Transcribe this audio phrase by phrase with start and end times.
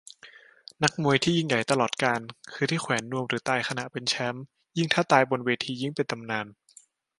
[0.83, 2.19] นักมวยที่ยิ่งใหญ่ตลอดกาล
[2.53, 4.45] คือที่แขวนนวมหรือตายขณะเป็นแชมป์
[4.77, 6.47] ยิ่งถ้าตายบนเวทียิ่งเป็นตำนาน